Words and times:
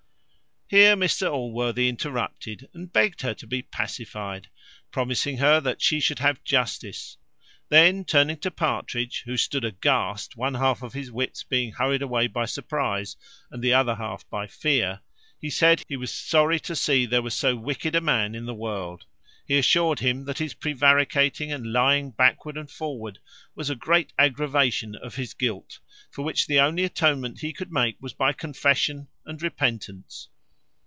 Here 0.73 0.95
Mr 0.95 1.29
Allworthy 1.29 1.89
interrupted, 1.89 2.69
and 2.73 2.93
begged 2.93 3.23
her 3.23 3.33
to 3.33 3.45
be 3.45 3.61
pacified, 3.61 4.47
promising 4.89 5.35
her 5.39 5.59
that 5.59 5.81
she 5.81 5.99
should 5.99 6.19
have 6.19 6.45
justice; 6.45 7.17
then 7.67 8.05
turning 8.05 8.37
to 8.37 8.49
Partridge, 8.51 9.23
who 9.25 9.35
stood 9.35 9.65
aghast, 9.65 10.37
one 10.37 10.53
half 10.53 10.81
of 10.81 10.93
his 10.93 11.11
wits 11.11 11.43
being 11.43 11.73
hurried 11.73 12.01
away 12.01 12.27
by 12.27 12.45
surprize 12.45 13.17
and 13.51 13.61
the 13.61 13.73
other 13.73 13.95
half 13.95 14.23
by 14.29 14.47
fear, 14.47 15.01
he 15.37 15.49
said 15.49 15.83
he 15.89 15.97
was 15.97 16.09
sorry 16.13 16.57
to 16.61 16.73
see 16.73 17.05
there 17.05 17.21
was 17.21 17.33
so 17.35 17.53
wicked 17.57 17.93
a 17.93 17.99
man 17.99 18.33
in 18.33 18.45
the 18.45 18.53
world. 18.53 19.03
He 19.45 19.57
assured 19.57 19.99
him 19.99 20.23
that 20.23 20.37
his 20.37 20.53
prevaricating 20.53 21.51
and 21.51 21.73
lying 21.73 22.11
backward 22.11 22.55
and 22.55 22.71
forward 22.71 23.19
was 23.55 23.69
a 23.69 23.75
great 23.75 24.13
aggravation 24.17 24.95
of 24.95 25.15
his 25.17 25.33
guilt; 25.33 25.79
for 26.09 26.21
which 26.21 26.47
the 26.47 26.61
only 26.61 26.85
atonement 26.85 27.39
he 27.41 27.51
could 27.51 27.73
make 27.73 27.97
was 27.99 28.13
by 28.13 28.31
confession 28.31 29.09
and 29.25 29.41
repentance. 29.41 30.29